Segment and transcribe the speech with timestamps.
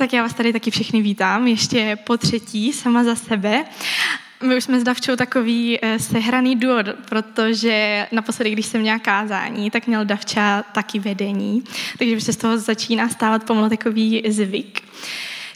[0.00, 3.64] Tak já vás tady taky všechny vítám, ještě po třetí, sama za sebe.
[4.42, 6.76] My už jsme s Davčou takový eh, sehraný duo,
[7.08, 11.62] protože naposledy, když jsem měla kázání, tak měl Davča taky vedení,
[11.98, 14.82] takže už se z toho začíná stávat pomalu takový zvyk.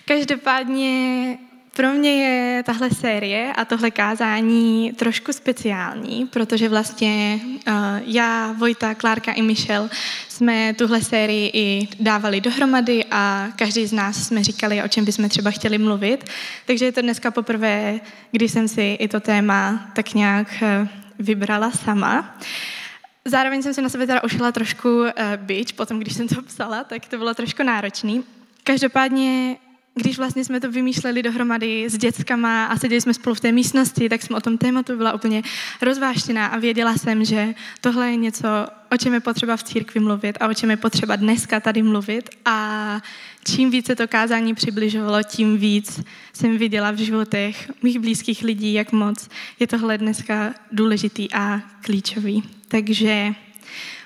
[0.05, 1.38] Každopádně
[1.75, 7.74] pro mě je tahle série a tohle kázání trošku speciální, protože vlastně uh,
[8.06, 9.91] já, Vojta, Klárka i Michel
[10.29, 15.29] jsme tuhle sérii i dávali dohromady a každý z nás jsme říkali, o čem bychom
[15.29, 16.24] třeba chtěli mluvit.
[16.66, 21.70] Takže je to dneska poprvé, kdy jsem si i to téma tak nějak uh, vybrala
[21.70, 22.38] sama.
[23.24, 26.84] Zároveň jsem se na sebe teda ušila trošku uh, byč, potom když jsem to psala,
[26.84, 28.24] tak to bylo trošku náročný.
[28.65, 29.56] Každopádně
[29.95, 34.09] když vlastně jsme to vymýšleli dohromady s dětskama a seděli jsme spolu v té místnosti,
[34.09, 35.43] tak jsme o tom tématu byla úplně
[35.83, 38.49] rozváštěná a věděla jsem, že tohle je něco,
[38.93, 42.30] o čem je potřeba v církvi mluvit a o čem je potřeba dneska tady mluvit.
[42.45, 43.01] A
[43.45, 46.01] čím více to kázání přibližovalo, tím víc
[46.33, 49.29] jsem viděla v životech mých blízkých lidí, jak moc
[49.61, 52.43] je tohle dneska důležitý a klíčový.
[52.68, 53.35] Takže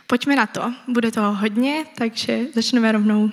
[0.06, 0.72] pojďme na to.
[0.88, 3.30] Bude toho hodně, takže začneme rovnou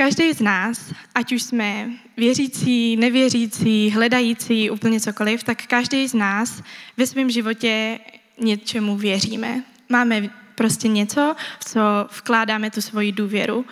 [0.00, 6.62] Každý z nás, ať už jsme věřící, nevěřící, hledající, úplně cokoliv, tak každý z nás
[6.96, 7.98] ve svém životě
[8.38, 9.64] něčemu věříme.
[9.88, 11.80] Máme prostě něco, v co
[12.16, 13.66] vkládáme tu svoji důvěru.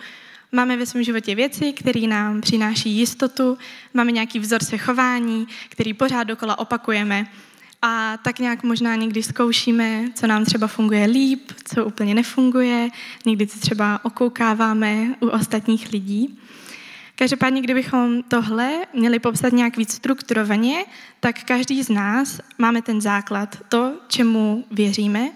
[0.51, 3.57] Máme ve svém životě věci, které nám přináší jistotu,
[3.93, 7.25] máme nějaký vzorce chování, který pořád dokola opakujeme
[7.81, 12.89] a tak nějak možná někdy zkoušíme, co nám třeba funguje líp, co úplně nefunguje,
[13.25, 16.39] někdy to třeba okoukáváme u ostatních lidí.
[17.15, 20.85] Každopádně, kdybychom tohle měli popsat nějak víc strukturovaně,
[21.19, 25.29] tak každý z nás máme ten základ, to, čemu věříme,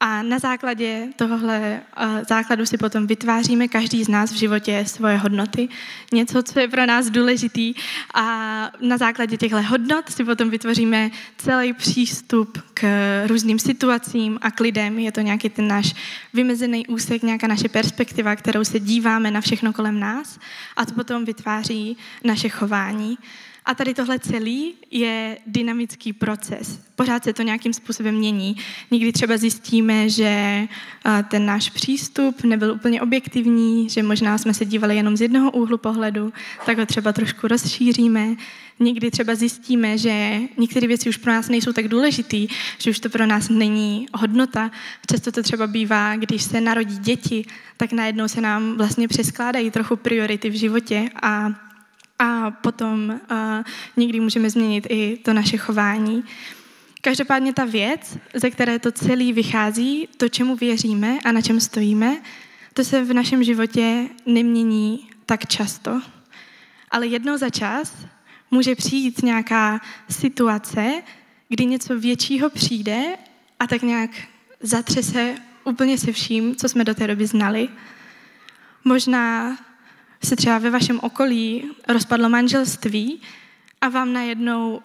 [0.00, 1.80] a na základě tohohle
[2.28, 5.68] základu si potom vytváříme každý z nás v životě svoje hodnoty.
[6.12, 7.74] Něco, co je pro nás důležitý.
[8.14, 8.24] A
[8.80, 12.86] na základě těchto hodnot si potom vytvoříme celý přístup k
[13.26, 14.98] různým situacím a k lidem.
[14.98, 15.94] Je to nějaký ten náš
[16.34, 20.38] vymezený úsek, nějaká naše perspektiva, kterou se díváme na všechno kolem nás.
[20.76, 23.18] A to potom vytváří naše chování.
[23.68, 26.80] A tady tohle celý je dynamický proces.
[26.96, 28.56] Pořád se to nějakým způsobem mění.
[28.90, 30.62] Někdy třeba zjistíme, že
[31.28, 35.78] ten náš přístup nebyl úplně objektivní, že možná jsme se dívali jenom z jednoho úhlu
[35.78, 36.32] pohledu,
[36.66, 38.34] tak ho třeba trošku rozšíříme.
[38.80, 42.48] Někdy třeba zjistíme, že některé věci už pro nás nejsou tak důležitý,
[42.78, 44.70] že už to pro nás není hodnota.
[45.10, 47.44] Často to třeba bývá, když se narodí děti,
[47.76, 51.50] tak najednou se nám vlastně přeskládají trochu priority v životě a
[52.18, 53.36] a potom uh,
[53.96, 56.24] někdy můžeme změnit i to naše chování.
[57.00, 62.16] Každopádně ta věc, ze které to celý vychází, to, čemu věříme a na čem stojíme,
[62.74, 66.00] to se v našem životě nemění tak často.
[66.90, 67.96] Ale jednou za čas
[68.50, 69.80] může přijít nějaká
[70.10, 71.02] situace,
[71.48, 73.16] kdy něco většího přijde
[73.60, 74.10] a tak nějak
[74.60, 77.68] zatřese úplně se vším, co jsme do té doby znali.
[78.84, 79.56] Možná
[80.24, 83.20] se třeba ve vašem okolí rozpadlo manželství
[83.80, 84.82] a vám najednou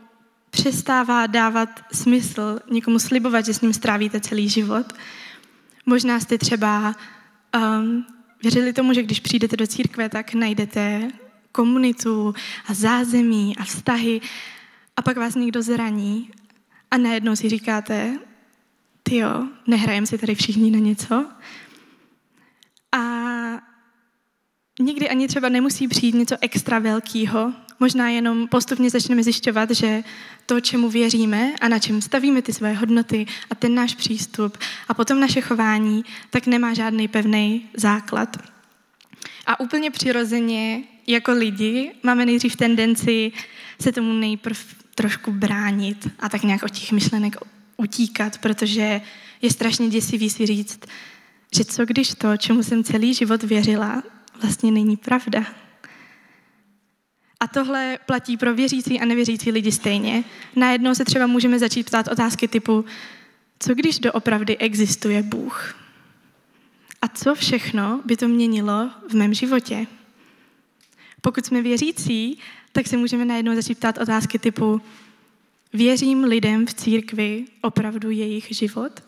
[0.49, 4.94] přestává dávat smysl někomu slibovat, že s ním strávíte celý život.
[5.85, 6.95] Možná jste třeba
[7.55, 8.05] um,
[8.44, 11.07] věřili tomu, že když přijdete do církve, tak najdete
[11.51, 12.33] komunitu
[12.67, 14.21] a zázemí a vztahy
[14.97, 16.31] a pak vás někdo zraní
[16.91, 18.19] a najednou si říkáte,
[19.03, 21.25] ty jo, nehrajem si tady všichni na něco.
[22.91, 23.00] A
[24.79, 30.03] Nikdy ani třeba nemusí přijít něco extra velkého, možná jenom postupně začneme zjišťovat, že
[30.45, 34.57] to, čemu věříme a na čem stavíme ty své hodnoty a ten náš přístup
[34.88, 38.38] a potom naše chování, tak nemá žádný pevný základ.
[39.45, 43.31] A úplně přirozeně jako lidi máme nejdřív tendenci
[43.81, 47.35] se tomu nejprv trošku bránit a tak nějak od těch myšlenek
[47.78, 49.01] utíkat, protože
[49.41, 50.80] je strašně děsivý si říct,
[51.56, 54.03] že co když to, čemu jsem celý život věřila,
[54.41, 55.45] vlastně není pravda.
[57.39, 60.24] A tohle platí pro věřící a nevěřící lidi stejně.
[60.56, 62.85] Najednou se třeba můžeme začít ptát otázky typu,
[63.59, 65.75] co když doopravdy existuje Bůh?
[67.01, 69.88] A co všechno by to měnilo v mém životě?
[71.21, 72.39] Pokud jsme věřící,
[72.71, 74.81] tak se můžeme najednou začít ptát otázky typu,
[75.74, 79.03] věřím lidem v církvi opravdu jejich život?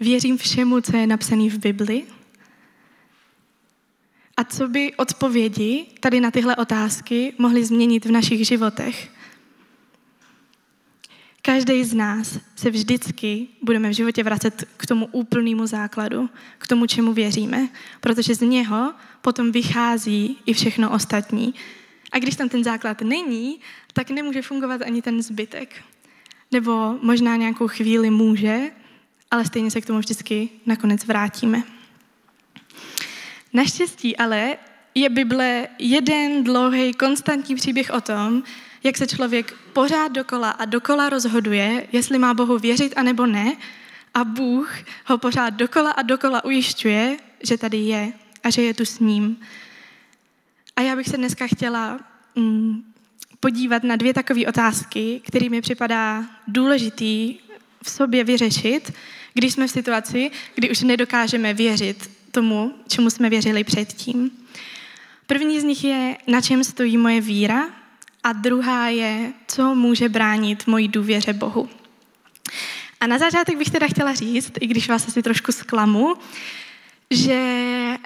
[0.00, 2.02] Věřím všemu, co je napsané v Bibli?
[4.36, 9.14] A co by odpovědi tady na tyhle otázky mohly změnit v našich životech?
[11.46, 16.86] každý z nás se vždycky budeme v životě vracet k tomu úplnému základu, k tomu,
[16.86, 17.68] čemu věříme,
[18.00, 18.92] protože z něho
[19.22, 21.54] potom vychází i všechno ostatní.
[22.12, 23.60] A když tam ten základ není,
[23.92, 25.82] tak nemůže fungovat ani ten zbytek.
[26.52, 28.70] Nebo možná nějakou chvíli může,
[29.30, 31.62] ale stejně se k tomu vždycky nakonec vrátíme.
[33.54, 34.56] Naštěstí ale
[34.94, 38.42] je Bible jeden dlouhý, konstantní příběh o tom,
[38.84, 43.56] jak se člověk pořád dokola a dokola rozhoduje, jestli má Bohu věřit a nebo ne,
[44.14, 44.74] a Bůh
[45.06, 48.12] ho pořád dokola a dokola ujišťuje, že tady je
[48.44, 49.36] a že je tu s ním.
[50.76, 52.00] A já bych se dneska chtěla
[52.34, 52.92] mm,
[53.40, 57.38] podívat na dvě takové otázky, které mi připadá důležitý
[57.82, 58.92] v sobě vyřešit,
[59.34, 64.30] když jsme v situaci, kdy už nedokážeme věřit tomu, čemu jsme věřili předtím.
[65.26, 67.70] První z nich je, na čem stojí moje víra
[68.22, 71.68] a druhá je, co může bránit mojí důvěře Bohu.
[73.00, 76.14] A na začátek bych teda chtěla říct, i když vás asi trošku zklamu,
[77.10, 77.40] že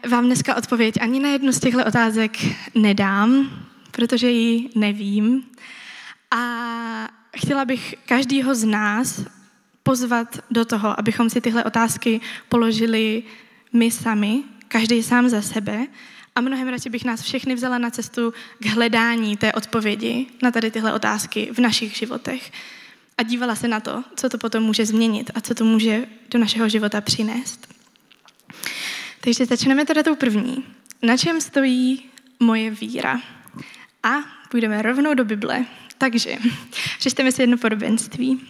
[0.08, 2.32] vám dneska odpověď ani na jednu z těchto otázek
[2.74, 3.50] nedám,
[3.90, 5.42] protože ji nevím.
[6.30, 6.42] A
[7.36, 9.24] chtěla bych každýho z nás
[9.82, 13.22] pozvat do toho, abychom si tyhle otázky položili
[13.72, 15.86] my sami, každý sám za sebe
[16.34, 20.70] a mnohem radši bych nás všechny vzala na cestu k hledání té odpovědi na tady
[20.70, 22.52] tyhle otázky v našich životech.
[23.18, 26.38] A dívala se na to, co to potom může změnit a co to může do
[26.38, 27.74] našeho života přinést.
[29.20, 30.64] Takže začneme teda tou první.
[31.02, 32.04] Na čem stojí
[32.40, 33.20] moje víra?
[34.02, 34.14] A
[34.50, 35.64] půjdeme rovnou do Bible.
[35.98, 36.36] Takže
[36.98, 38.40] přečteme si jedno podobenství.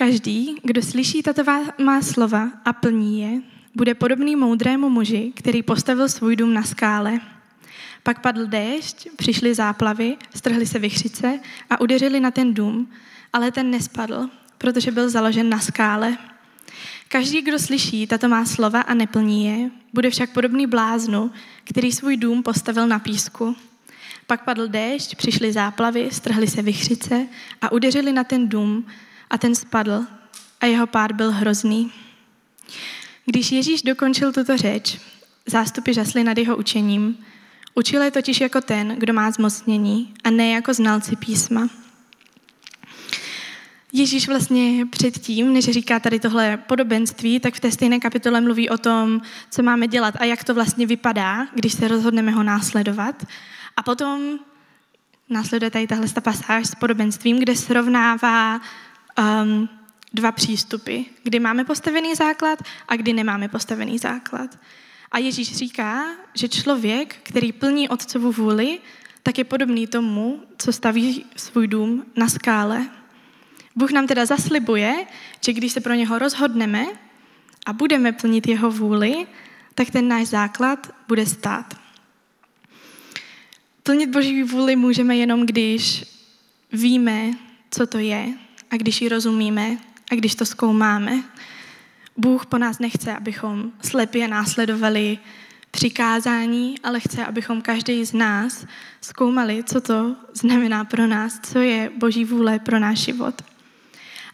[0.00, 1.42] Každý, kdo slyší tato
[1.84, 3.40] má slova a plní je,
[3.74, 7.20] bude podobný moudrému muži, který postavil svůj dům na skále.
[8.02, 11.40] Pak padl déšť, přišly záplavy, strhly se vychřice
[11.70, 12.90] a udeřili na ten dům,
[13.32, 14.28] ale ten nespadl,
[14.58, 16.16] protože byl založen na skále.
[17.08, 21.30] Každý, kdo slyší tato má slova a neplní je, bude však podobný bláznu,
[21.64, 23.56] který svůj dům postavil na písku.
[24.26, 27.26] Pak padl déšť, přišly záplavy, strhly se vychřice
[27.62, 28.86] a udeřili na ten dům
[29.30, 30.06] a ten spadl
[30.60, 31.92] a jeho pád byl hrozný.
[33.26, 34.98] Když Ježíš dokončil tuto řeč,
[35.46, 37.18] zástupy žasly nad jeho učením.
[37.74, 41.68] Učil je totiž jako ten, kdo má zmocnění a ne jako znalci písma.
[43.92, 48.78] Ježíš vlastně předtím, než říká tady tohle podobenství, tak v té stejné kapitole mluví o
[48.78, 49.20] tom,
[49.50, 53.26] co máme dělat a jak to vlastně vypadá, když se rozhodneme ho následovat.
[53.76, 54.38] A potom
[55.28, 58.60] následuje tady tahle pasáž s podobenstvím, kde srovnává
[59.18, 59.68] um,
[60.12, 64.58] dva přístupy, kdy máme postavený základ a kdy nemáme postavený základ.
[65.12, 66.04] A Ježíš říká,
[66.34, 68.78] že člověk, který plní otcovu vůli,
[69.22, 72.88] tak je podobný tomu, co staví svůj dům na skále.
[73.76, 75.06] Bůh nám teda zaslibuje,
[75.44, 76.86] že když se pro něho rozhodneme
[77.66, 79.26] a budeme plnit jeho vůli,
[79.74, 81.74] tak ten náš základ bude stát.
[83.82, 86.04] Plnit Boží vůli můžeme jenom, když
[86.72, 87.30] víme,
[87.70, 89.76] co to je a když ji rozumíme
[90.12, 91.22] a když to zkoumáme,
[92.16, 95.18] Bůh po nás nechce, abychom slepě následovali
[95.70, 98.66] přikázání, ale chce, abychom každý z nás
[99.00, 103.42] zkoumali, co to znamená pro nás, co je Boží vůle pro náš život.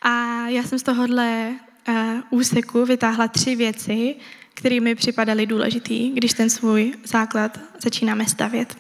[0.02, 1.54] A já jsem z tohohle
[1.88, 1.94] uh,
[2.31, 4.17] úseku vytáhla tři věci,
[4.55, 8.76] které mi připadaly důležitý, když ten svůj základ začínáme stavět.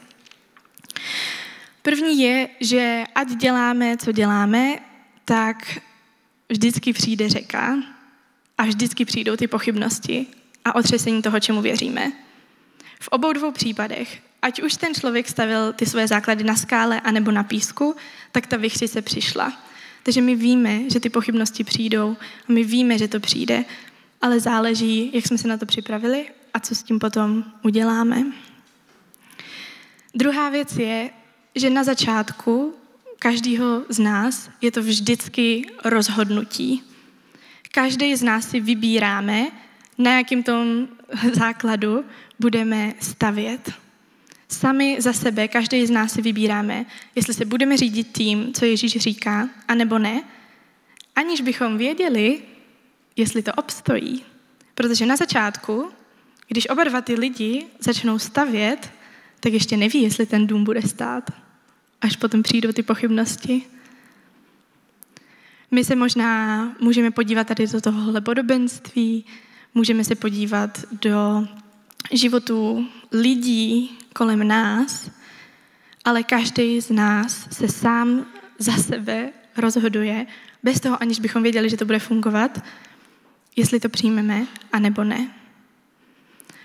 [1.82, 4.78] První je, že ať děláme, co děláme,
[5.24, 5.78] tak
[6.48, 7.76] vždycky přijde řeka
[8.58, 10.26] a vždycky přijdou ty pochybnosti
[10.64, 12.12] a otřesení toho, čemu věříme.
[13.00, 17.30] V obou dvou případech, ať už ten člověk stavil ty své základy na skále anebo
[17.30, 17.96] na písku,
[18.32, 19.52] tak ta vychřice přišla.
[20.02, 22.16] Takže my víme, že ty pochybnosti přijdou
[22.48, 23.64] a my víme, že to přijde,
[24.22, 28.22] ale záleží, jak jsme se na to připravili a co s tím potom uděláme.
[30.14, 31.10] Druhá věc je,
[31.54, 32.74] že na začátku
[33.24, 36.82] každého z nás je to vždycky rozhodnutí.
[37.72, 39.48] Každý z nás si vybíráme,
[39.98, 40.88] na jakým tom
[41.32, 42.04] základu
[42.38, 43.72] budeme stavět.
[44.48, 48.96] Sami za sebe, každý z nás si vybíráme, jestli se budeme řídit tím, co Ježíš
[48.96, 50.22] říká, anebo ne,
[51.16, 52.42] aniž bychom věděli,
[53.16, 54.24] jestli to obstojí.
[54.74, 55.88] Protože na začátku,
[56.48, 58.92] když oba dva ty lidi začnou stavět,
[59.40, 61.43] tak ještě neví, jestli ten dům bude stát
[62.04, 63.62] až potom přijdou ty pochybnosti.
[65.70, 69.24] My se možná můžeme podívat tady do tohohle podobenství,
[69.74, 71.48] můžeme se podívat do
[72.12, 75.10] životů lidí kolem nás,
[76.04, 78.26] ale každý z nás se sám
[78.58, 80.26] za sebe rozhoduje,
[80.62, 82.64] bez toho, aniž bychom věděli, že to bude fungovat,
[83.56, 85.43] jestli to přijmeme, a nebo ne.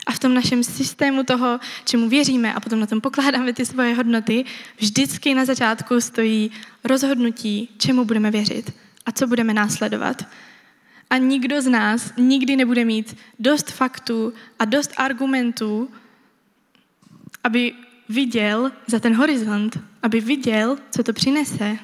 [0.09, 3.93] A v tom našem systému toho, čemu věříme a potom na tom pokládáme ty svoje
[3.93, 4.45] hodnoty,
[4.77, 6.51] vždycky na začátku stojí
[6.83, 8.73] rozhodnutí, čemu budeme věřit
[9.05, 10.27] a co budeme následovat.
[11.09, 15.89] A nikdo z nás nikdy nebude mít dost faktů a dost argumentů,
[17.43, 17.73] aby
[18.09, 21.77] viděl za ten horizont, aby viděl, co to přinese.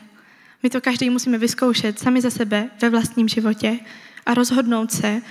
[0.63, 3.79] My to každý musíme vyzkoušet sami za sebe ve vlastním životě
[4.25, 5.21] a rozhodnout se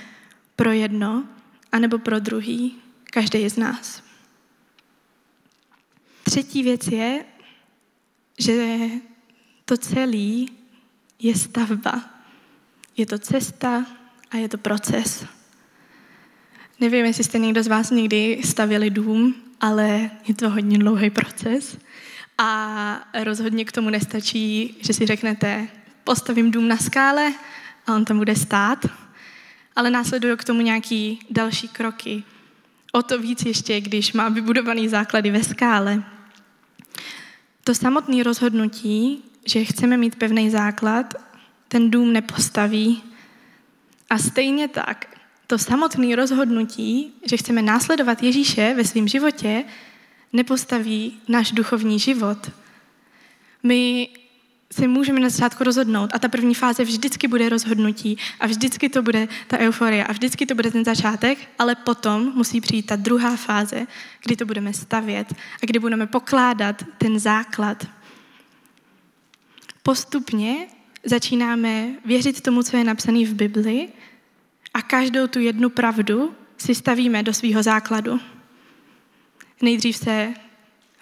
[0.55, 1.23] pro jedno
[1.71, 2.84] anebo pro druhý,
[3.15, 4.03] každý z nás.
[6.23, 7.25] Třetí věc je,
[8.39, 8.77] že
[9.65, 10.51] to celé
[11.19, 12.03] je stavba.
[12.97, 13.85] Je to cesta
[14.31, 15.25] a je to proces.
[16.79, 21.77] Nevím, jestli jste někdo z vás někdy stavili dům, ale je to hodně dlouhý proces.
[22.37, 25.67] A rozhodně k tomu nestačí, že si řeknete,
[26.03, 27.33] postavím dům na skále
[27.87, 28.85] a on tam bude stát,
[29.75, 32.23] ale následují k tomu nějaký další kroky.
[32.95, 36.03] O to víc ještě, když má vybudovaný základy ve skále.
[37.63, 41.13] To samotné rozhodnutí, že chceme mít pevný základ,
[41.67, 43.03] ten dům nepostaví.
[44.09, 49.63] A stejně tak, to samotné rozhodnutí, že chceme následovat Ježíše ve svém životě,
[50.33, 52.51] nepostaví náš duchovní život.
[53.63, 54.09] My
[54.75, 59.01] se můžeme na začátku rozhodnout a ta první fáze vždycky bude rozhodnutí a vždycky to
[59.01, 63.35] bude ta euforie a vždycky to bude ten začátek, ale potom musí přijít ta druhá
[63.35, 63.87] fáze,
[64.25, 67.87] kdy to budeme stavět a kdy budeme pokládat ten základ.
[69.83, 70.67] Postupně
[71.03, 73.87] začínáme věřit tomu, co je napsané v Bibli
[74.73, 78.19] a každou tu jednu pravdu si stavíme do svého základu.
[79.61, 80.33] Nejdřív se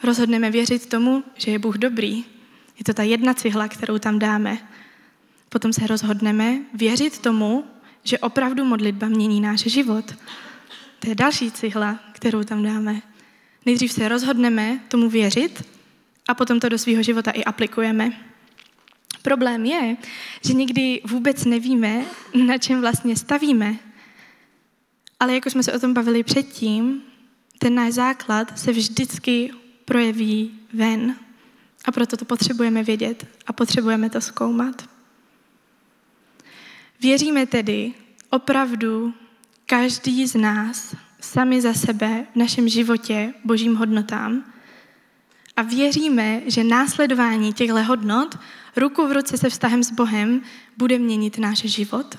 [0.04, 2.33] rozhodneme věřit tomu, že je Bůh dobrý.
[2.80, 4.58] Je to ta jedna cihla, kterou tam dáme.
[5.50, 7.66] Potom se rozhodneme věřit tomu,
[8.04, 10.16] že opravdu modlitba mění náš život.
[11.00, 13.02] To je další cihla, kterou tam dáme.
[13.66, 15.64] Nejdřív se rozhodneme tomu věřit
[16.28, 18.12] a potom to do svého života i aplikujeme.
[19.22, 19.98] Problém je,
[20.46, 22.06] že někdy vůbec nevíme,
[22.46, 23.76] na čem vlastně stavíme.
[25.20, 27.02] Ale jako jsme se o tom bavili předtím,
[27.60, 29.52] ten náš základ se vždycky
[29.86, 31.16] projeví ven.
[31.86, 34.90] A proto to potřebujeme vědět a potřebujeme to zkoumat.
[37.02, 37.94] Věříme tedy
[38.30, 39.14] opravdu
[39.66, 44.44] každý z nás sami za sebe v našem životě božím hodnotám
[45.56, 48.38] a věříme, že následování těchto hodnot
[48.76, 50.42] ruku v ruce se vztahem s Bohem
[50.78, 52.18] bude měnit náš život.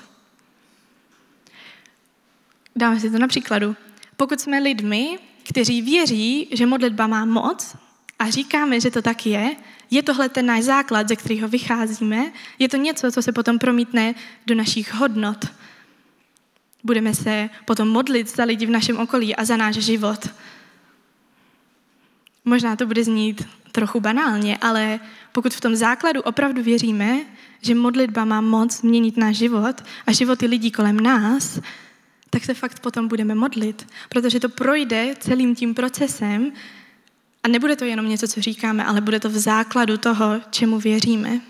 [2.75, 3.75] Dáme si to na příkladu.
[4.17, 7.75] Pokud jsme lidmi, kteří věří, že modlitba má moc
[8.19, 9.55] a říkáme, že to tak je,
[9.91, 14.15] je tohle ten náš základ, ze kterého vycházíme, je to něco, co se potom promítne
[14.45, 15.45] do našich hodnot.
[16.83, 20.29] Budeme se potom modlit za lidi v našem okolí a za náš život.
[22.45, 24.99] Možná to bude znít trochu banálně, ale
[25.31, 27.19] pokud v tom základu opravdu věříme,
[27.61, 31.59] že modlitba má moc měnit náš život a životy lidí kolem nás,
[32.29, 36.51] tak se fakt potom budeme modlit, protože to projde celým tím procesem
[37.45, 41.41] a nebude to jenom něco, co říkáme, ale bude to v základu toho, čemu věříme.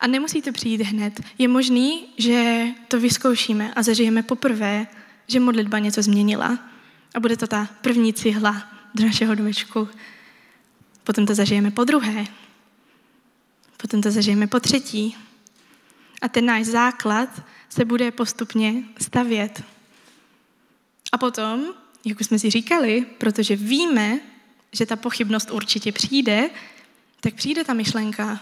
[0.00, 1.20] A nemusí to přijít hned.
[1.38, 4.86] Je možný, že to vyzkoušíme a zažijeme poprvé,
[5.26, 6.58] že modlitba něco změnila.
[7.14, 8.62] A bude to ta první cihla
[8.94, 9.88] do našeho domečku.
[11.04, 12.24] Potom to zažijeme po druhé.
[13.76, 15.16] Potom to zažijeme po třetí.
[16.20, 19.62] A ten náš základ se bude postupně stavět.
[21.12, 21.74] A potom,
[22.04, 24.20] jak už jsme si říkali, protože víme,
[24.72, 26.50] že ta pochybnost určitě přijde,
[27.20, 28.40] tak přijde ta myšlenka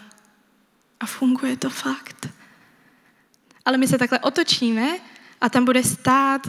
[1.01, 2.29] a funguje to fakt.
[3.65, 4.99] Ale my se takhle otočíme
[5.41, 6.47] a tam bude stát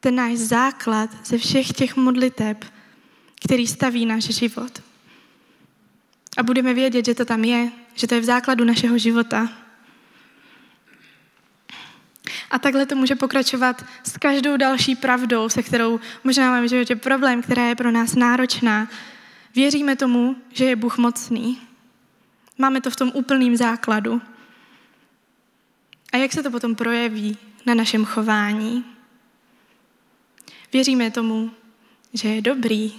[0.00, 2.64] ten náš základ ze všech těch modliteb,
[3.44, 4.82] který staví náš život.
[6.36, 9.63] A budeme vědět, že to tam je, že to je v základu našeho života.
[12.54, 16.96] A takhle to může pokračovat s každou další pravdou, se kterou možná máme v životě
[16.96, 18.88] problém, která je pro nás náročná.
[19.54, 21.60] Věříme tomu, že je Bůh mocný.
[22.58, 24.22] Máme to v tom úplném základu.
[26.12, 28.84] A jak se to potom projeví na našem chování?
[30.72, 31.50] Věříme tomu,
[32.12, 32.94] že je dobrý,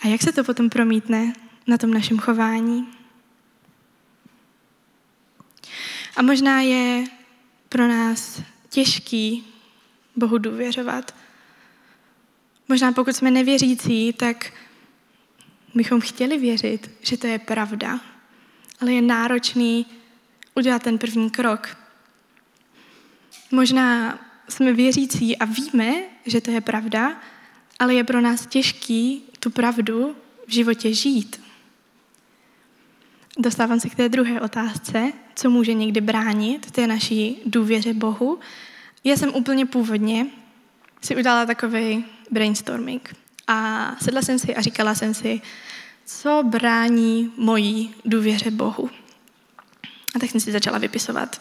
[0.00, 1.32] a jak se to potom promítne
[1.66, 2.88] na tom našem chování?
[6.16, 7.04] A možná je
[7.72, 9.44] pro nás těžký
[10.16, 11.14] Bohu důvěřovat.
[12.68, 14.52] Možná pokud jsme nevěřící, tak
[15.74, 18.00] bychom chtěli věřit, že to je pravda,
[18.80, 19.86] ale je náročný
[20.54, 21.76] udělat ten první krok.
[23.50, 25.94] Možná jsme věřící a víme,
[26.26, 27.20] že to je pravda,
[27.78, 31.41] ale je pro nás těžký tu pravdu v životě žít.
[33.38, 38.38] Dostávám se k té druhé otázce, co může někdy bránit té naší důvěře Bohu.
[39.04, 40.26] Já jsem úplně původně
[41.00, 45.40] si udělala takový brainstorming a sedla jsem si a říkala jsem si,
[46.04, 48.90] co brání mojí důvěře Bohu.
[50.14, 51.40] A tak jsem si začala vypisovat.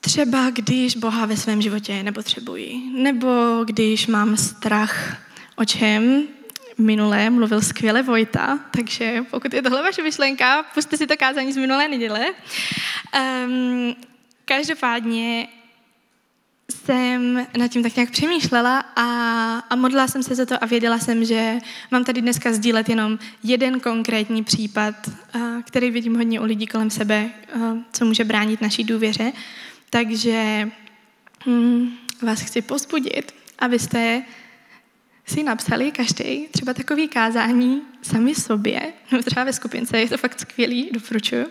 [0.00, 5.16] Třeba když Boha ve svém životě nepotřebuji, nebo když mám strach,
[5.56, 6.22] o čem
[6.78, 11.56] minulé mluvil skvěle Vojta, takže pokud je tohle vaše myšlenka, puste si to kázání z
[11.56, 12.26] minulé neděle.
[13.46, 13.94] Um,
[14.44, 15.48] každopádně
[16.70, 19.04] jsem nad tím tak nějak přemýšlela a,
[19.58, 21.58] a modlila jsem se za to a věděla jsem, že
[21.90, 24.94] mám tady dneska sdílet jenom jeden konkrétní případ,
[25.62, 27.30] který vidím hodně u lidí kolem sebe,
[27.92, 29.32] co může bránit naší důvěře.
[29.90, 30.68] Takže
[31.46, 31.90] hm,
[32.22, 34.22] vás chci pozbudit, abyste
[35.26, 40.40] si napsali každý třeba takový kázání sami sobě, nebo třeba ve skupince, je to fakt
[40.40, 41.46] skvělý, doporučuju.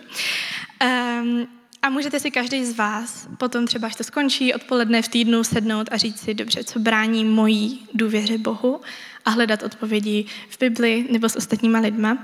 [0.82, 1.46] Um,
[1.82, 5.88] a můžete si každý z vás potom třeba, až to skončí, odpoledne v týdnu sednout
[5.90, 8.80] a říct si, dobře, co brání mojí důvěře Bohu
[9.24, 12.18] a hledat odpovědi v Bibli nebo s ostatníma lidma.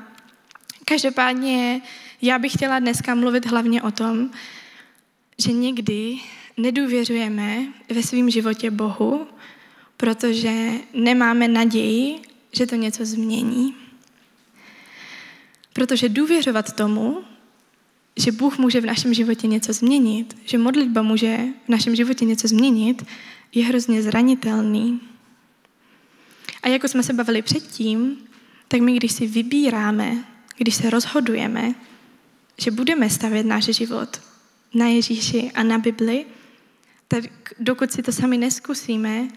[0.85, 1.81] Každopádně
[2.23, 4.31] já bych chtěla dneska mluvit hlavně o tom,
[5.39, 6.19] že někdy
[6.57, 9.27] nedůvěřujeme ve svém životě Bohu,
[10.01, 13.75] protože nemáme naději, že to něco změní.
[15.73, 17.25] Protože důvěřovat tomu,
[18.17, 22.49] že Bůh může v našem životě něco změnit, že modlitba může v našem životě něco
[22.49, 23.05] změnit,
[23.55, 25.01] je hrozně zranitelný.
[26.63, 28.19] A jako jsme se bavili předtím,
[28.69, 30.25] tak my, když si vybíráme,
[30.57, 31.75] když se rozhodujeme,
[32.59, 34.21] že budeme stavět náš život
[34.75, 36.27] na Ježíši a na Bibli,
[37.09, 37.25] tak
[37.59, 39.29] dokud si to sami neskusíme,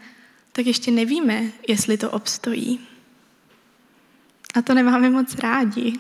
[0.53, 2.79] tak ještě nevíme, jestli to obstojí.
[4.53, 5.93] A to nemáme moc rádi.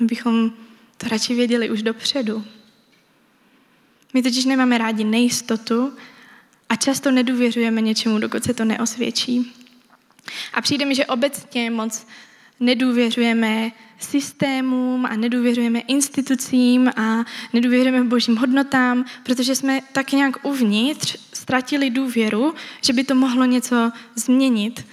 [0.00, 0.52] Bychom
[0.96, 2.44] to radši věděli už dopředu.
[4.14, 5.92] My totiž nemáme rádi nejistotu
[6.68, 9.52] a často nedůvěřujeme něčemu, dokud se to neosvědčí.
[10.52, 12.06] A přijde mi, že obecně moc
[12.60, 21.90] nedůvěřujeme systémům a nedůvěřujeme institucím a nedůvěřujeme božím hodnotám, protože jsme tak nějak uvnitř ztratili
[21.90, 24.86] důvěru, že by to mohlo něco změnit.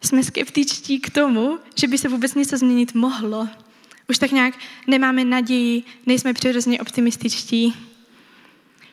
[0.00, 3.48] Jsme skeptičtí k tomu, že by se vůbec něco změnit mohlo.
[4.08, 4.54] Už tak nějak
[4.86, 7.74] nemáme naději, nejsme přirozeně optimističtí.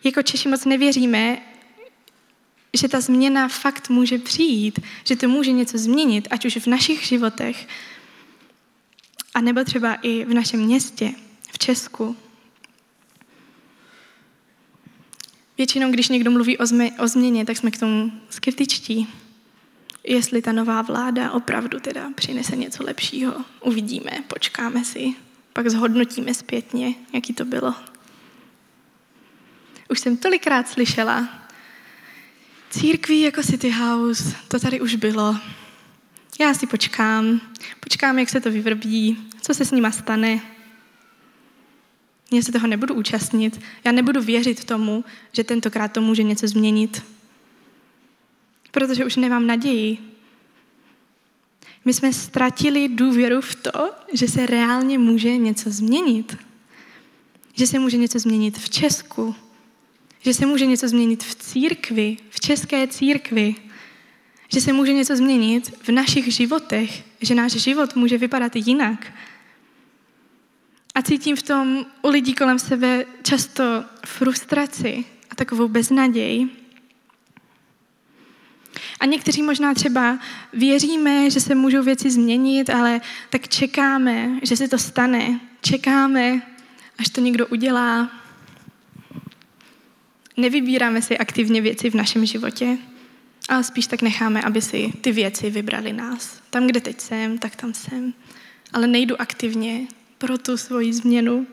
[0.04, 1.42] Jako Češi moc nevěříme,
[2.74, 7.04] že ta změna fakt může přijít, že to může něco změnit, ať už v našich
[7.04, 7.68] životech,
[9.34, 11.12] a nebo třeba i v našem městě,
[11.52, 12.16] v Česku.
[15.60, 19.08] Většinou, když někdo mluví o, zme, o změně, tak jsme k tomu skeptičtí.
[20.04, 25.14] Jestli ta nová vláda opravdu teda přinese něco lepšího, uvidíme, počkáme si,
[25.54, 27.76] pak zhodnotíme zpětně, jaký to bylo.
[29.90, 31.30] Už jsem tolikrát slyšela,
[32.70, 35.38] církví jako City House, to tady už bylo.
[36.40, 37.42] Já si počkám,
[37.80, 40.42] počkám, jak se to vyvrbí, co se s nima stane.
[42.34, 43.62] Já se toho nebudu účastnit.
[43.84, 47.04] Já nebudu věřit tomu, že tentokrát to může něco změnit.
[48.72, 49.98] Protože už nemám naději.
[51.86, 56.38] My jsme ztratili důvěru v to, že se reálně může něco změnit.
[57.54, 59.36] Že se může něco změnit v Česku.
[60.22, 63.56] Že se může něco změnit v církvi, v české církvi.
[64.54, 67.04] Že se může něco změnit v našich životech.
[67.22, 69.14] Že náš život může vypadat jinak.
[70.96, 73.64] A cítím v tom u lidí kolem sebe často
[74.06, 76.48] frustraci a takovou beznaděj.
[79.00, 80.20] A někteří možná třeba
[80.54, 85.40] věříme, že se můžou věci změnit, ale tak čekáme, že se to stane.
[85.62, 86.42] Čekáme,
[86.98, 88.12] až to někdo udělá.
[90.38, 92.78] Nevybíráme si aktivně věci v našem životě,
[93.50, 96.42] ale spíš tak necháme, aby si ty věci vybrali nás.
[96.50, 98.14] Tam, kde teď jsem, tak tam jsem.
[98.74, 99.88] Ale nejdu aktivně
[100.20, 101.48] pro tu svoji změnu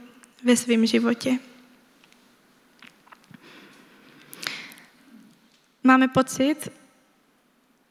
[0.44, 1.38] ve svém životě.
[5.84, 6.68] Máme pocit,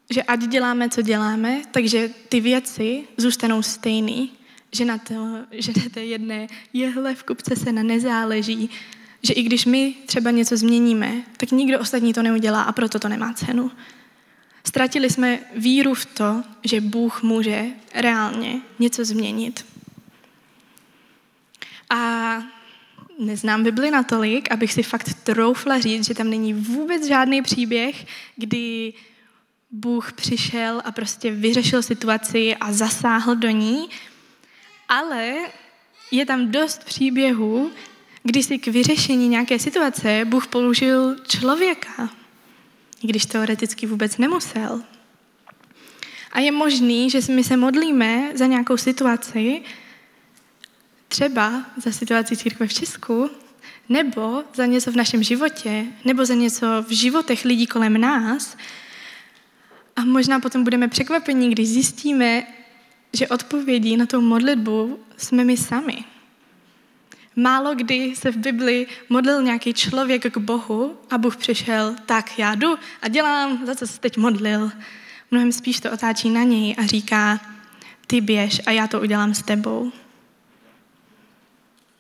[0.09, 4.31] že ať děláme, co děláme, takže ty věci zůstanou stejný,
[4.71, 8.69] že na, to, že na té jedné jehle v kupce se na nezáleží,
[9.23, 13.07] že i když my třeba něco změníme, tak nikdo ostatní to neudělá a proto to
[13.07, 13.71] nemá cenu.
[14.63, 19.74] Ztratili jsme víru v to, že Bůh může reálně něco změnit.
[21.89, 22.37] A
[23.19, 28.93] neznám Bibli natolik, abych si fakt troufla říct, že tam není vůbec žádný příběh, kdy
[29.71, 33.89] Bůh přišel a prostě vyřešil situaci a zasáhl do ní,
[34.89, 35.35] ale
[36.11, 37.71] je tam dost příběhů,
[38.23, 42.09] kdy si k vyřešení nějaké situace Bůh použil člověka,
[43.01, 44.81] když teoreticky vůbec nemusel.
[46.31, 49.61] A je možný, že my se modlíme za nějakou situaci,
[51.07, 53.29] třeba za situaci církve v Česku,
[53.89, 58.57] nebo za něco v našem životě, nebo za něco v životech lidí kolem nás.
[59.95, 62.43] A možná potom budeme překvapení, když zjistíme,
[63.13, 66.03] že odpovědí na tu modlitbu jsme my sami.
[67.35, 72.55] Málo kdy se v Bibli modlil nějaký člověk k Bohu a Bůh přišel, tak já
[72.55, 74.71] jdu a dělám, za co se teď modlil.
[75.31, 77.39] Mnohem spíš to otáčí na něj a říká,
[78.07, 79.91] ty běž a já to udělám s tebou.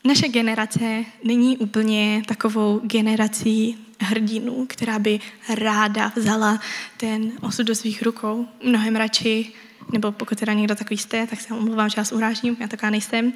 [0.05, 6.59] Naše generace není úplně takovou generací hrdinů, která by ráda vzala
[6.97, 8.47] ten osud do svých rukou.
[8.63, 9.51] Mnohem radši
[9.91, 13.33] nebo pokud teda někdo takový jste, tak se omlouvám, že vás urážím, já taková nejsem.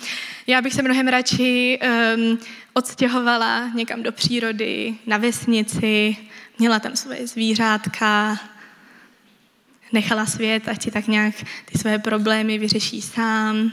[0.47, 1.79] Já bych se mnohem radši
[2.15, 2.37] um,
[2.73, 6.17] odstěhovala někam do přírody, na vesnici,
[6.59, 8.39] měla tam svoje zvířátka,
[9.91, 13.71] nechala svět, ať si tak nějak ty své problémy vyřeší sám.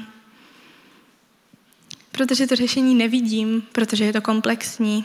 [2.16, 5.04] Protože to řešení nevidím, protože je to komplexní,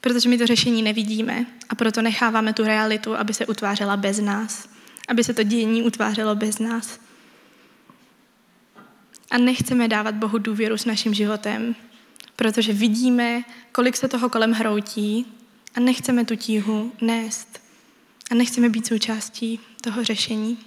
[0.00, 4.74] protože my to řešení nevidíme a proto necháváme tu realitu, aby se utvářela bez nás
[5.08, 7.00] aby se to dění utvářelo bez nás.
[9.30, 11.74] A nechceme dávat Bohu důvěru s naším životem,
[12.36, 15.26] protože vidíme, kolik se toho kolem hroutí
[15.74, 17.60] a nechceme tu tíhu nést.
[18.30, 20.58] A nechceme být součástí toho řešení.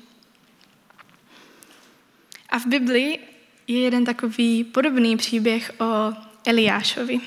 [2.50, 3.20] A v Bibli
[3.68, 6.14] je jeden takový podobný příběh o
[6.46, 7.20] Eliášovi.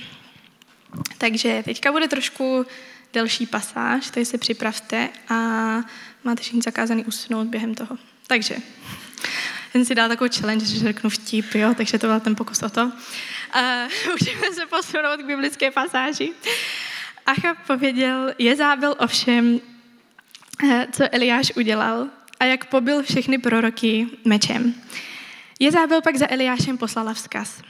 [1.18, 2.66] Takže teďka bude trošku
[3.12, 5.34] delší pasáž, tady se připravte a
[6.24, 7.98] máte všichni zakázaný usnout během toho.
[8.26, 8.56] Takže,
[9.74, 12.70] jen si dá takovou challenge, že řeknu vtip, jo, takže to byl ten pokus o
[12.70, 12.84] to.
[12.84, 12.92] Uh,
[14.10, 16.32] můžeme se posunout k biblické pasáži.
[17.26, 19.60] Acha pověděl Jezábel ovšem,
[20.70, 22.06] eh, co Eliáš udělal
[22.40, 24.74] a jak pobil všechny proroky mečem.
[25.62, 27.62] Jezábel pak za Eliášem poslala vzkaz.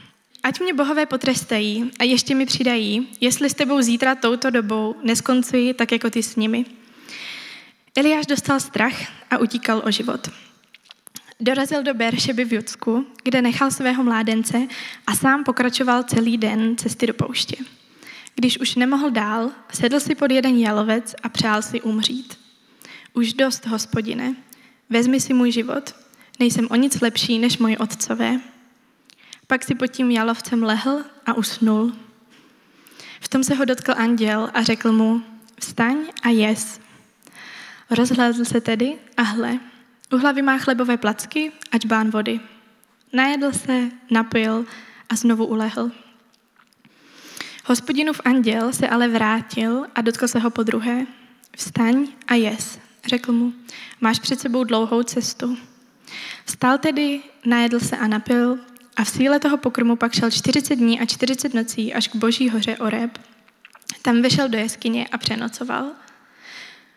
[0.42, 5.74] Ať mě bohové potrestají a ještě mi přidají, jestli s tebou zítra touto dobou neskoncuji
[5.74, 6.64] tak jako ty s nimi.
[7.96, 8.94] Eliáš dostal strach
[9.30, 10.30] a utíkal o život.
[11.40, 14.66] Dorazil do Beršeby v Judsku, kde nechal svého mládence
[15.06, 17.56] a sám pokračoval celý den cesty do pouště.
[18.34, 22.38] Když už nemohl dál, sedl si pod jeden jalovec a přál si umřít.
[23.14, 24.34] Už dost, hospodine,
[24.90, 25.94] vezmi si můj život,
[26.40, 28.40] nejsem o nic lepší než moji otcové.
[29.46, 31.92] Pak si pod tím jalovcem lehl a usnul.
[33.20, 35.22] V tom se ho dotkl anděl a řekl mu,
[35.60, 36.80] vstaň a jes.
[37.90, 39.58] Rozhlédl se tedy a hle,
[40.12, 42.40] u hlavy má chlebové placky a čbán vody.
[43.12, 44.66] Najedl se, napil
[45.08, 45.90] a znovu ulehl.
[47.64, 51.06] Hospodinův anděl se ale vrátil a dotkl se ho po druhé.
[51.56, 53.52] Vstaň a jes, řekl mu,
[54.00, 55.69] máš před sebou dlouhou cestu.
[56.44, 58.58] Vstal tedy, najedl se a napil
[58.96, 62.50] a v síle toho pokrmu pak šel 40 dní a 40 nocí až k boží
[62.50, 63.18] hoře Oreb.
[64.02, 65.86] Tam vešel do jeskyně a přenocoval.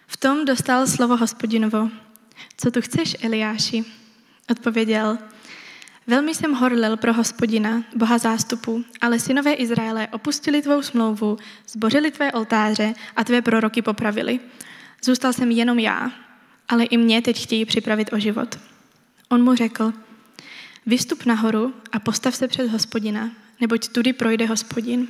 [0.07, 1.89] V tom dostal slovo hospodinovo.
[2.57, 3.85] Co tu chceš, Eliáši?
[4.51, 5.17] Odpověděl,
[6.07, 12.31] velmi jsem horlil pro hospodina, boha zástupu, ale synové Izraele opustili tvou smlouvu, zbořili tvé
[12.31, 14.39] oltáře a tvé proroky popravili.
[15.03, 16.11] Zůstal jsem jenom já,
[16.69, 18.59] ale i mě teď chtějí připravit o život.
[19.33, 19.93] On mu řekl,
[20.85, 25.07] vystup nahoru a postav se před hospodina, neboť tudy projde hospodin.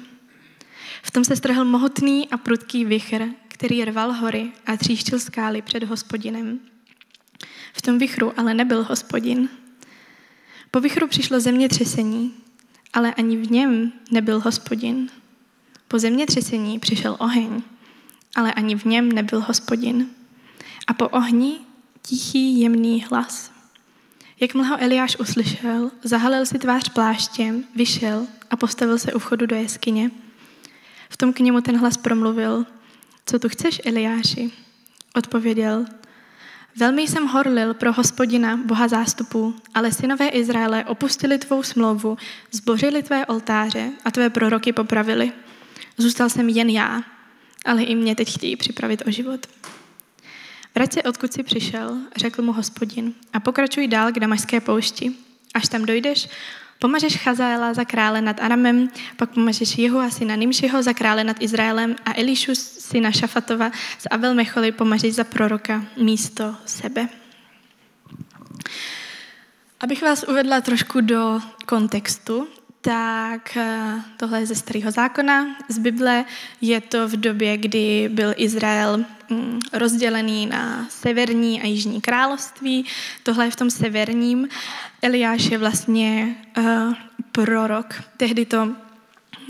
[1.04, 5.84] V tom se strhl mohutný a prudký vichr, který rval hory a tříštil skály před
[5.84, 6.60] hospodinem.
[7.74, 9.50] V tom vichru ale nebyl hospodin.
[10.72, 12.34] Po vichru přišlo zemětřesení,
[12.94, 15.10] ale ani v něm nebyl hospodin.
[15.88, 17.62] Po zemětřesení přišel oheň,
[18.36, 20.10] ale ani v něm nebyl hospodin.
[20.88, 21.60] A po ohni
[22.02, 23.53] tichý jemný hlas.
[24.40, 29.56] Jakmile ho Eliáš uslyšel, zahalil si tvář pláštěm, vyšel a postavil se u vchodu do
[29.56, 30.12] jeskyně.
[31.10, 32.66] V tom k němu ten hlas promluvil,
[33.26, 34.52] co tu chceš, Eliáši?
[35.16, 35.86] Odpověděl,
[36.76, 42.18] velmi jsem horlil pro hospodina, boha zástupu, ale synové Izraele opustili tvou smlouvu,
[42.52, 45.32] zbořili tvé oltáře a tvé proroky popravili.
[45.98, 47.04] Zůstal jsem jen já,
[47.66, 49.48] ale i mě teď chtějí připravit o život.
[50.76, 55.12] Vrať se, odkud jsi přišel, řekl mu hospodin, a pokračuj dál k Damašské poušti.
[55.54, 56.30] Až tam dojdeš,
[56.80, 61.96] pomažeš Chazaela za krále nad Aramem, pak pomažeš Jehu syna Nimšiho za krále nad Izraelem
[62.06, 67.08] a Elišu syna Šafatova z Abel Mecholy pomažeš za proroka místo sebe.
[69.80, 72.48] Abych vás uvedla trošku do kontextu,
[72.84, 76.26] tak eh, tohle je ze starého zákona, z Bible.
[76.62, 82.86] Je to v době, kdy byl Izrael mm, rozdělený na severní a jižní království.
[83.24, 84.48] Tohle je v tom severním.
[85.02, 86.94] Eliáš je vlastně uh,
[87.32, 88.04] prorok.
[88.18, 88.70] Tehdy to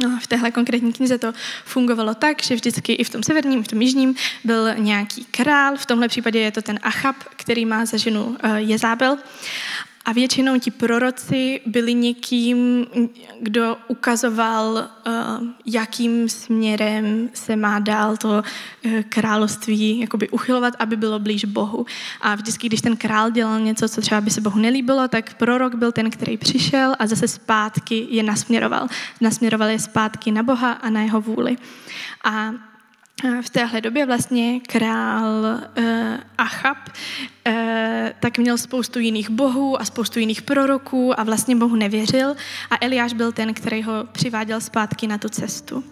[0.01, 1.33] No, v téhle konkrétní knize to
[1.65, 5.77] fungovalo tak, že vždycky i v tom severním, i v tom jižním byl nějaký král.
[5.77, 9.17] V tomhle případě je to ten Achab, který má za ženu uh, Jezábel.
[10.05, 12.87] A většinou ti proroci byli někým,
[13.41, 15.11] kdo ukazoval, eh,
[15.65, 18.43] jakým směrem se má dál to
[18.83, 21.85] eh, království jakoby uchylovat, aby bylo blíž Bohu.
[22.21, 25.75] A vždycky, když ten král dělal něco, co třeba by se Bohu nelíbilo, tak prorok
[25.75, 28.87] byl ten, který přišel a zase zpátky je nasměroval.
[29.21, 31.57] Nasměroval je zpátky na Boha a na jeho vůli.
[32.23, 32.53] A
[33.41, 35.83] v téhle době vlastně král uh,
[36.37, 37.53] Achab uh,
[38.19, 42.35] tak měl spoustu jiných bohů a spoustu jiných proroků a vlastně Bohu nevěřil
[42.71, 45.83] a Eliáš byl ten, který ho přiváděl zpátky na tu cestu.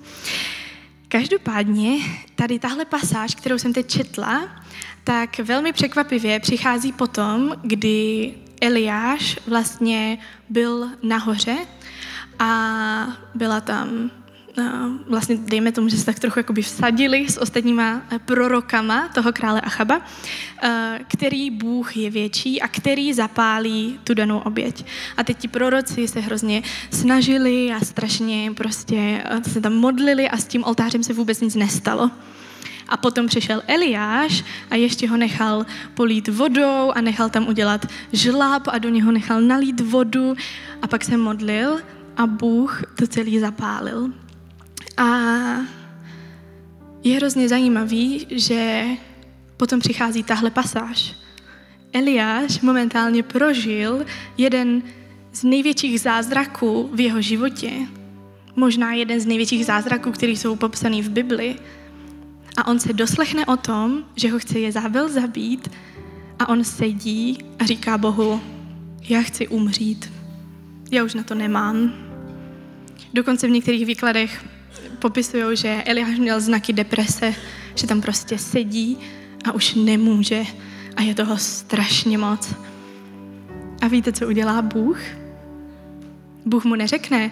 [1.08, 1.98] Každopádně
[2.36, 4.50] tady tahle pasáž, kterou jsem teď četla,
[5.04, 10.18] tak velmi překvapivě přichází potom, kdy Eliáš vlastně
[10.50, 11.58] byl nahoře
[12.40, 14.12] a byla tam
[15.08, 19.62] vlastně dejme tomu, že se tak trochu jakoby vsadili s ostatníma eh, prorokama toho krále
[19.62, 20.02] Achaba,
[20.64, 24.86] eh, který Bůh je větší a který zapálí tu danou oběť.
[25.18, 30.38] A teď ti proroci se hrozně snažili a strašně prostě eh, se tam modlili a
[30.38, 32.12] s tím oltářem se vůbec nic nestalo.
[32.90, 38.68] A potom přišel Eliáš a ještě ho nechal polít vodou a nechal tam udělat žlab
[38.68, 40.36] a do něho nechal nalít vodu
[40.82, 41.80] a pak se modlil
[42.18, 44.21] a Bůh to celý zapálil.
[44.98, 45.06] A
[47.04, 48.84] je hrozně zajímavý, že
[49.58, 51.16] potom přichází tahle pasáž.
[51.94, 54.06] Eliáš momentálně prožil
[54.38, 54.84] jeden
[55.34, 57.72] z největších zázraků v jeho životě.
[58.56, 61.56] Možná jeden z největších zázraků, který jsou popsaný v Bibli.
[62.58, 65.72] A on se doslechne o tom, že ho chce Jezábel zabít
[66.40, 68.42] a on sedí a říká Bohu,
[69.10, 70.12] já chci umřít.
[70.92, 71.94] Já už na to nemám.
[73.14, 74.46] Dokonce v některých výkladech
[75.02, 77.36] popisují, že Eliáš měl znaky deprese,
[77.76, 78.98] že tam prostě sedí
[79.46, 80.46] a už nemůže
[80.96, 82.54] a je toho strašně moc.
[83.82, 85.00] A víte, co udělá Bůh?
[86.46, 87.32] Bůh mu neřekne,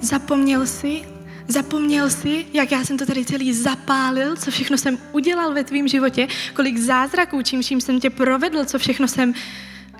[0.00, 1.02] zapomněl si,
[1.48, 5.88] zapomněl si, jak já jsem to tady celý zapálil, co všechno jsem udělal ve tvém
[5.88, 9.34] životě, kolik zázraků, čím čím jsem tě provedl, co všechno jsem,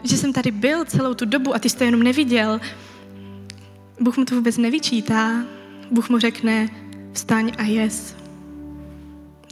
[0.05, 2.61] že jsem tady byl celou tu dobu a ty jsi to jenom neviděl.
[4.01, 5.45] Bůh mu to vůbec nevyčítá,
[5.91, 6.69] Bůh mu řekne,
[7.13, 8.17] vstaň a jes.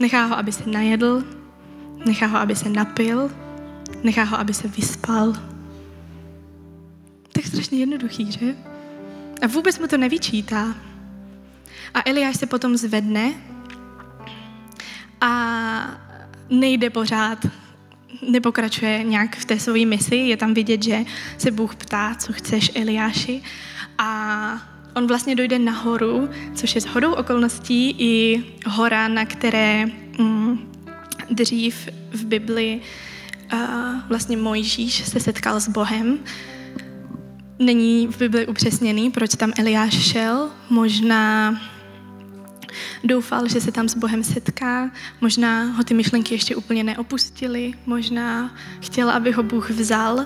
[0.01, 1.23] Nechá ho, aby se najedl,
[2.05, 3.31] nechá ho, aby se napil,
[4.03, 5.33] nechá ho, aby se vyspal.
[7.31, 8.55] Tak strašně jednoduchý, že?
[9.41, 10.75] A vůbec mu to nevyčítá.
[11.93, 13.33] A Eliáš se potom zvedne
[15.21, 16.01] a
[16.49, 17.45] nejde pořád,
[18.29, 20.15] nepokračuje nějak v té své misi.
[20.15, 21.05] Je tam vidět, že
[21.37, 23.41] se Bůh ptá, co chceš, Eliáši.
[23.97, 29.85] A on vlastně dojde nahoru, což je s hodou okolností i hora, na které
[30.19, 30.71] mm,
[31.29, 32.81] dřív v Bibli
[33.53, 33.59] uh,
[34.09, 36.19] vlastně Mojžíš se setkal s Bohem.
[37.59, 40.49] Není v Bibli upřesněný, proč tam Eliáš šel.
[40.69, 41.55] Možná
[43.03, 48.55] doufal, že se tam s Bohem setká, možná ho ty myšlenky ještě úplně neopustily, možná
[48.79, 50.19] chtěl, aby ho Bůh vzal.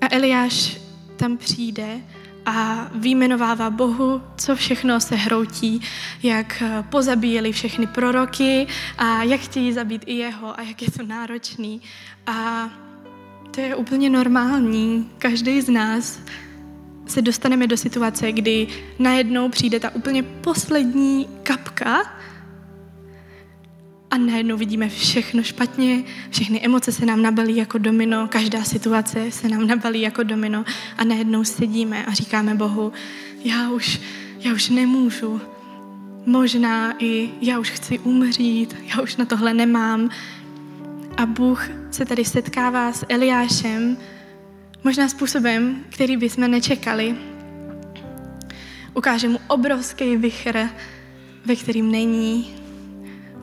[0.00, 0.80] A Eliáš
[1.16, 2.00] tam přijde
[2.46, 5.80] a výjmenovává Bohu, co všechno se hroutí,
[6.22, 8.66] jak eh, pozabíjeli všechny proroky
[8.98, 11.80] a jak chtějí zabít i jeho a jak je to náročný.
[12.26, 12.70] A
[13.50, 15.10] to je úplně normální.
[15.18, 16.20] Každý z nás
[17.06, 18.66] se dostaneme do situace, kdy
[18.98, 22.02] najednou přijde ta úplně poslední kapka
[24.14, 29.48] a najednou vidíme všechno špatně, všechny emoce se nám nabalí jako domino, každá situace se
[29.48, 30.64] nám nabalí jako domino
[30.98, 32.92] a najednou sedíme a říkáme Bohu,
[33.44, 34.00] já už,
[34.38, 35.40] já už nemůžu,
[36.26, 40.10] možná i já už chci umřít, já už na tohle nemám.
[41.16, 43.96] A Bůh se tady setkává s Eliášem,
[44.84, 47.16] možná způsobem, který bychom nečekali.
[48.94, 50.68] Ukáže mu obrovský vychr,
[51.44, 52.63] ve kterým není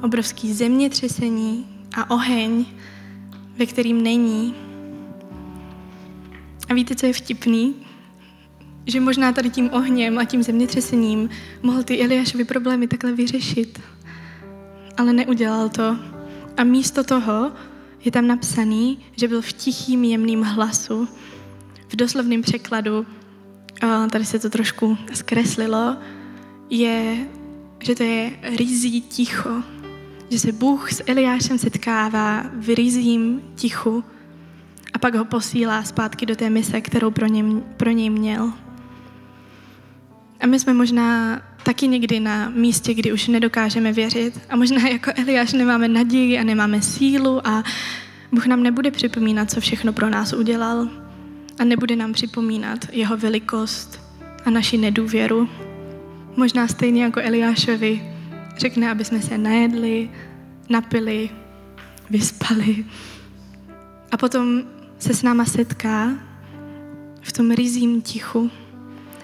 [0.03, 2.65] obrovský zemětřesení, a oheň,
[3.57, 4.55] ve kterým není.
[6.69, 7.75] A víte, co je vtipný?
[8.85, 11.29] Že možná tady tím ohněm a tím zemětřesením
[11.61, 13.81] mohl ty Eliášovi problémy takhle vyřešit.
[14.97, 15.97] Ale neudělal to.
[16.57, 17.51] A místo toho
[18.05, 21.07] je tam napsaný, že byl v tichým jemným hlasu.
[21.87, 23.05] V doslovném překladu,
[24.11, 25.97] tady se to trošku zkreslilo,
[26.69, 27.27] je,
[27.79, 29.63] že to je rizí ticho.
[30.31, 34.03] Že se Bůh s Eliášem setkává v rizím tichu
[34.93, 37.43] a pak ho posílá zpátky do té mise, kterou pro, ně,
[37.77, 38.53] pro něj měl.
[40.39, 45.11] A my jsme možná taky někdy na místě, kdy už nedokážeme věřit a možná jako
[45.15, 47.63] Eliáš nemáme naději a nemáme sílu a
[48.31, 50.87] Bůh nám nebude připomínat, co všechno pro nás udělal
[51.59, 53.99] a nebude nám připomínat jeho velikost
[54.45, 55.49] a naši nedůvěru.
[56.35, 58.10] Možná stejně jako Eliášovi
[58.61, 60.09] řekne, aby jsme se najedli,
[60.69, 61.29] napili,
[62.09, 62.85] vyspali
[64.11, 64.63] a potom
[64.99, 66.13] se s náma setká
[67.21, 68.51] v tom rizím tichu.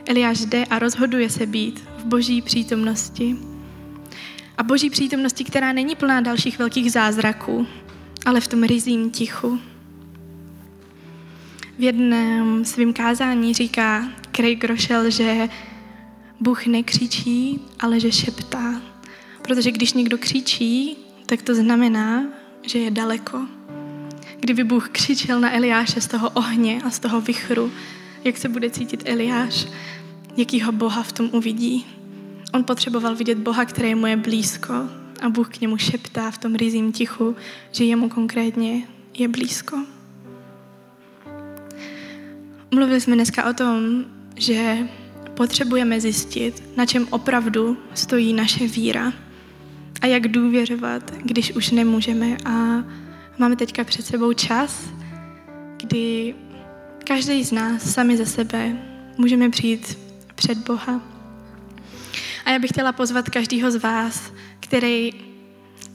[0.06, 3.38] Eliáš jde a rozhoduje se být v boží přítomnosti.
[4.58, 7.68] A boží přítomnosti, která není plná dalších velkých zázraků,
[8.26, 9.60] ale v tom rizím tichu.
[11.78, 15.50] V jednom svém kázání říká Craig Rochelle, že
[16.40, 18.97] Bůh nekřičí, ale že šeptá.
[19.48, 22.26] Protože když někdo křičí, tak to znamená,
[22.62, 23.48] že je daleko.
[24.40, 27.72] Kdyby Bůh křičel na Eliáše z toho ohně a z toho vychru,
[28.24, 29.68] jak se bude cítit Eliáš,
[30.38, 31.86] jakýho Boha v tom uvidí.
[32.54, 34.74] On potřeboval vidět Boha, který mu je blízko
[35.22, 37.36] a Bůh k němu šeptá v tom rizím tichu,
[37.72, 39.78] že jemu konkrétně je blízko.
[42.72, 44.06] Mluvili jsme dneska o tom,
[44.36, 44.78] že
[45.34, 49.14] potřebujeme zjistit, na čem opravdu stojí naše víra
[50.02, 52.38] a jak důvěřovat, když už nemůžeme.
[52.46, 52.84] A
[53.38, 54.90] máme teďka před sebou čas,
[55.78, 56.36] kdy
[57.08, 58.78] každý z nás sami za sebe
[59.18, 59.98] můžeme přijít
[60.36, 61.02] před Boha.
[62.46, 65.12] A já bych chtěla pozvat každého z vás, který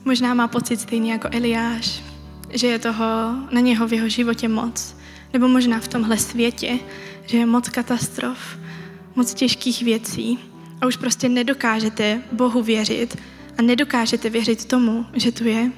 [0.05, 2.03] možná má pocit stejně jako Eliáš,
[2.49, 3.05] že je toho
[3.51, 4.97] na něho v jeho životě moc,
[5.33, 6.79] nebo možná v tomhle světě,
[7.25, 8.57] že je moc katastrof,
[9.15, 10.39] moc těžkých věcí
[10.81, 13.17] a už prostě nedokážete Bohu věřit
[13.57, 15.71] a nedokážete věřit tomu, že tu je,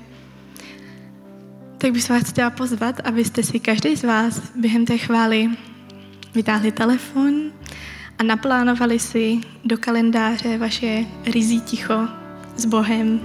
[1.78, 5.50] tak bych vás chtěla pozvat, abyste si každý z vás během té chvály
[6.36, 7.52] vytáhli telefon
[8.20, 12.08] a naplánovali si do kalendáře vaše rizí ticho
[12.56, 13.20] s Bohem,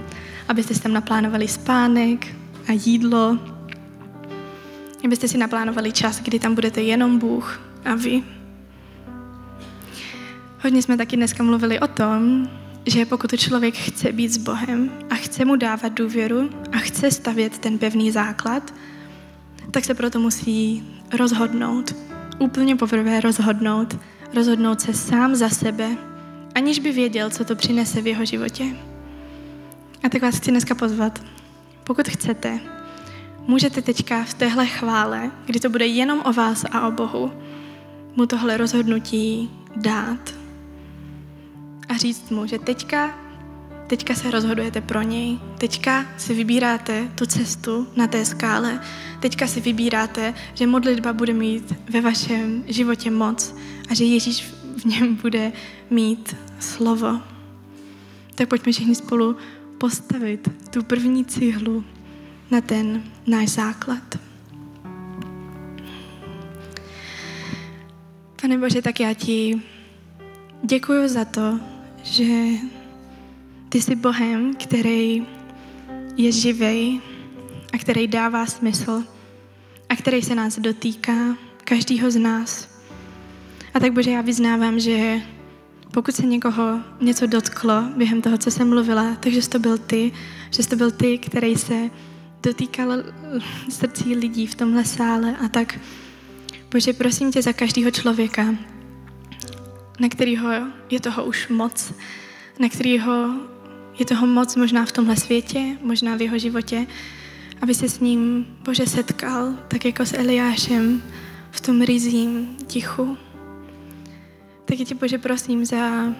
[0.47, 2.35] abyste si tam naplánovali spánek
[2.67, 3.37] a jídlo,
[5.05, 8.23] abyste si naplánovali čas, kdy tam budete jenom Bůh a vy.
[10.63, 12.49] Hodně jsme taky dneska mluvili o tom,
[12.85, 17.59] že pokud člověk chce být s Bohem a chce mu dávat důvěru a chce stavět
[17.59, 18.73] ten pevný základ,
[19.71, 20.83] tak se proto musí
[21.19, 21.95] rozhodnout.
[22.39, 23.97] Úplně poprvé rozhodnout.
[24.35, 25.97] Rozhodnout se sám za sebe,
[26.55, 28.65] aniž by věděl, co to přinese v jeho životě.
[30.03, 31.23] A tak vás chci dneska pozvat.
[31.83, 32.59] Pokud chcete,
[33.47, 37.31] můžete teďka v téhle chvále, kdy to bude jenom o vás a o Bohu,
[38.15, 40.40] mu tohle rozhodnutí dát
[41.91, 43.19] a říct mu, že teďka,
[43.87, 48.81] teďka se rozhodujete pro něj, teďka si vybíráte tu cestu na té skále,
[49.19, 53.55] teďka si vybíráte, že modlitba bude mít ve vašem životě moc
[53.89, 55.51] a že Ježíš v něm bude
[55.89, 57.21] mít slovo.
[58.35, 59.35] Tak pojďme všichni spolu
[59.77, 61.83] postavit tu první cihlu
[62.51, 64.19] na ten náš základ.
[68.41, 69.61] Pane Bože, tak já ti
[70.63, 71.59] děkuji za to,
[72.03, 72.25] že
[73.69, 75.27] ty jsi Bohem, který
[76.17, 77.01] je živej
[77.73, 79.03] a který dává smysl
[79.89, 82.69] a který se nás dotýká, každýho z nás.
[83.73, 85.21] A tak Bože, já vyznávám, že
[85.93, 90.11] pokud se někoho něco dotklo během toho, co jsem mluvila, takže to byl ty,
[90.51, 91.89] že to byl ty, který se
[92.43, 92.91] dotýkal
[93.69, 95.79] srdcí lidí v tomhle sále a tak
[96.71, 98.55] Bože, prosím tě za každého člověka,
[100.01, 100.49] na kterého
[100.89, 101.93] je toho už moc,
[102.59, 103.29] na kterého
[103.99, 106.87] je toho moc možná v tomhle světě, možná v jeho životě,
[107.61, 111.03] aby se s ním, Bože, setkal, tak jako s Eliášem
[111.51, 113.17] v tom rizím tichu.
[114.65, 116.13] Tak tě, Bože, prosím za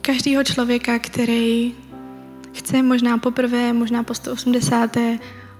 [0.00, 1.74] každého člověka, který
[2.52, 4.96] chce možná poprvé, možná po 180.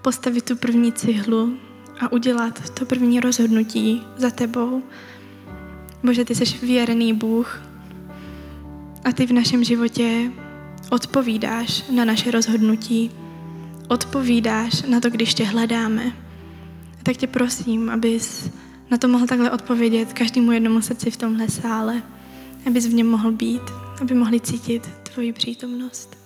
[0.02, 1.56] postavit tu první cihlu
[2.00, 4.82] a udělat to první rozhodnutí za tebou.
[6.07, 7.62] Bože, ty jsi věrný Bůh
[9.04, 10.32] a ty v našem životě
[10.90, 13.11] odpovídáš na naše rozhodnutí.
[13.88, 16.12] odpovídáš na to, když tě hledáme.
[17.00, 18.50] A tak tě prosím, abys
[18.90, 22.02] na to mohl takhle odpovědět každému jednomu srdci v tomhle sále,
[22.66, 23.62] abys v něm mohl být,
[24.00, 26.16] aby mohli cítit tvoji přítomnost.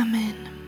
[0.00, 0.59] Amen.